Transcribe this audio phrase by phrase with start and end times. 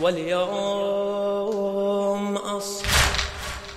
[0.00, 1.57] واليوم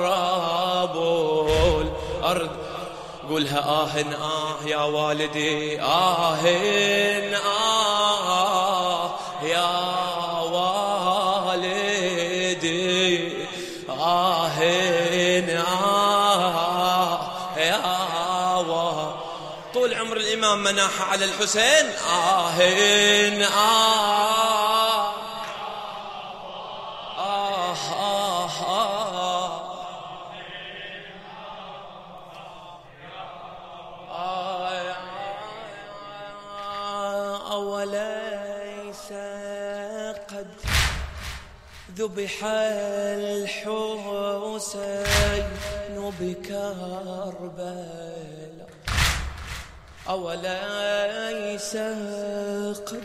[1.81, 2.51] الأرض.
[3.29, 6.37] قولها آه آه يا والدي آه
[7.35, 9.11] آه
[9.43, 10.28] يا
[20.49, 21.87] الإمام مناحة على الحسين.
[22.11, 25.15] آهين آه.
[27.19, 29.59] آه آه آه.
[37.53, 39.13] أوليس
[40.31, 40.49] قد
[41.97, 42.45] ذبح
[43.25, 44.73] الحسين
[46.21, 47.79] بكربلاء
[50.09, 51.77] أوليس
[52.89, 53.03] قد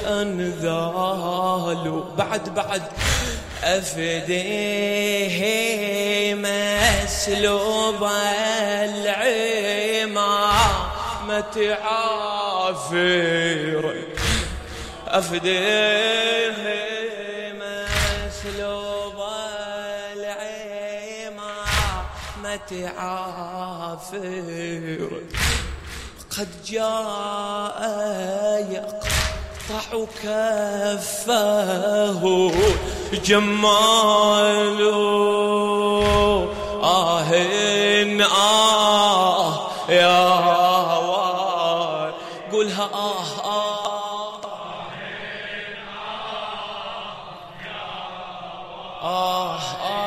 [0.08, 2.82] أنذال بعد بعد
[3.64, 5.42] أفديه
[6.36, 8.04] مسلوب
[10.42, 13.94] العمامة عافر
[15.08, 16.56] أفديه
[17.54, 19.22] مسلوب
[22.42, 24.42] العمامة عافر
[26.38, 27.82] قد جاء
[29.72, 31.32] يقطع كفه
[33.24, 34.82] جمال
[36.84, 37.34] آه
[38.22, 40.22] آه يا
[42.52, 44.42] قولها آه آه.
[49.04, 50.01] آه آه.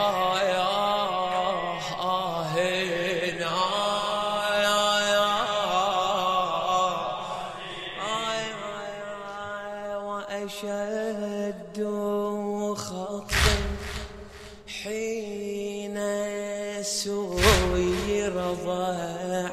[16.85, 18.37] سير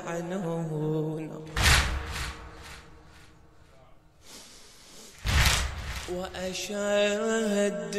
[0.07, 0.45] عنه
[6.15, 7.95] وأشد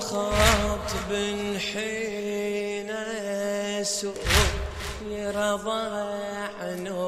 [0.00, 1.10] خطب
[1.58, 2.90] حين
[3.82, 7.04] سير ضعنون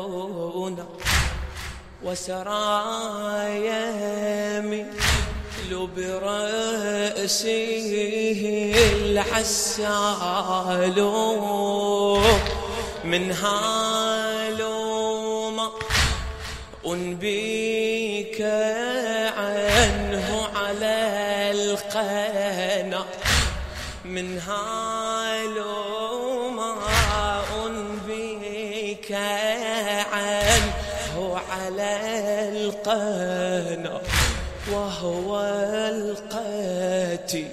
[2.05, 3.81] وسرايا
[5.76, 7.53] برأسه
[9.03, 10.99] العسال
[13.05, 14.75] من هالوما
[16.87, 18.43] أنبيك
[19.37, 20.97] عنه على
[21.50, 23.05] القنا
[24.05, 26.75] من هالو ما
[27.67, 29.12] أنبيك
[30.12, 32.00] عنه على
[32.53, 33.44] القنا
[35.04, 35.40] وهو
[35.92, 37.48] القاتل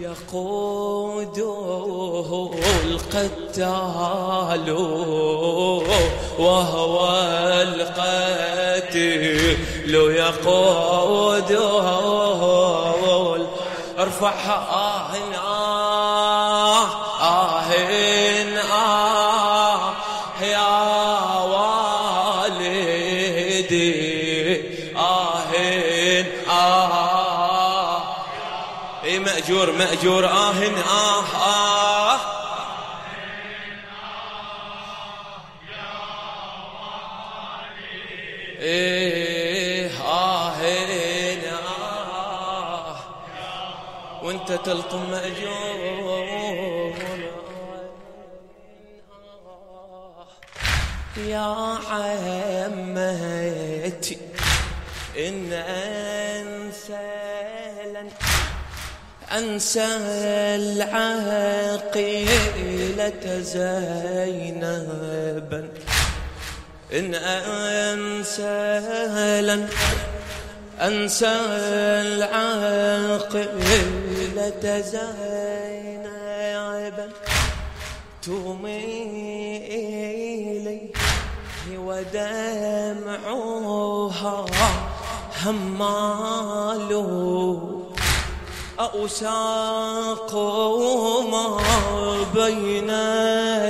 [0.00, 1.50] يقوده
[2.84, 4.70] القتال
[6.38, 7.08] وهو
[7.62, 9.56] القاتل
[10.14, 11.80] يقوده
[13.98, 16.84] ارفعها آه آه
[17.22, 17.60] آه آه
[29.70, 30.74] مأجور مأجور.
[30.76, 31.24] آه آه
[32.14, 32.20] آه.
[38.60, 40.52] إيه آه
[41.48, 42.96] آه.
[44.22, 46.54] وأنت تلطم مأجور
[51.16, 51.78] يا
[52.68, 54.18] عمتي
[55.18, 57.10] إن أنسى
[57.94, 58.10] لن
[59.38, 59.88] أنسى
[60.62, 61.92] العقيلة
[63.54, 64.88] زينبا.
[66.92, 68.80] إن أنسى
[69.42, 69.68] لن
[70.80, 71.34] أنسى
[72.14, 73.44] العقيلة
[74.80, 75.74] زينبا.
[78.22, 79.64] تميلي
[81.86, 83.26] ودمعها
[85.44, 87.04] همالو
[88.80, 90.34] أوساق
[91.30, 91.58] ما
[92.34, 92.90] بين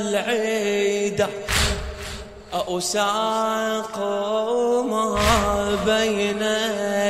[0.01, 1.29] العيدة
[2.55, 3.99] أوساق
[4.89, 5.19] ما
[5.87, 6.43] بين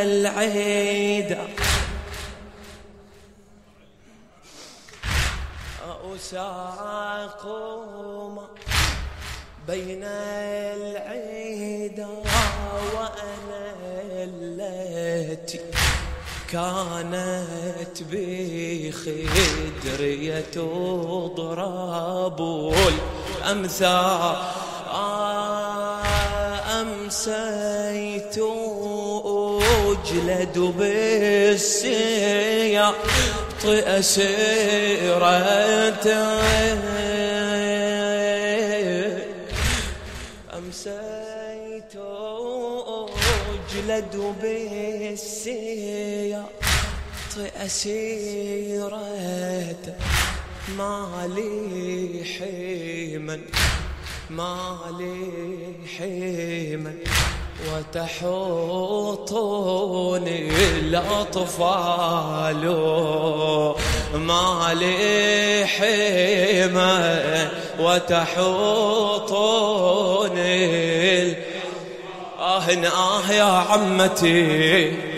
[0.02, 1.38] العيدة
[6.04, 7.46] أوساق
[8.36, 8.46] ما
[9.68, 10.04] بين
[10.74, 12.08] العيدة
[12.94, 13.74] وأنا
[14.24, 15.60] التي
[16.52, 17.63] كانت
[18.82, 19.62] بخدري
[20.52, 22.40] تضرب
[23.42, 24.36] الأمثال
[26.80, 28.38] أمسيت
[29.24, 32.14] أجلد بالسياط
[33.64, 35.34] أسيرته
[40.58, 41.94] أمسيت
[43.74, 45.74] أجلد بالسياط
[47.38, 48.94] أسيرته
[50.78, 53.40] ما لي حيما
[54.30, 56.94] ما لي حيما.
[57.74, 58.28] وتحوطني
[60.78, 62.64] الأطفال
[64.14, 67.50] ما لي حيما.
[67.80, 68.44] وتحوطني
[72.38, 75.13] آه آه يا عمتي.